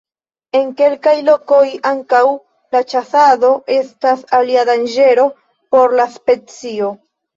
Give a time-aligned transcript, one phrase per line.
[0.59, 2.21] En kelkaj lokoj ankaŭ
[2.77, 5.27] la ĉasado estas alia danĝero
[5.77, 6.91] por la specio.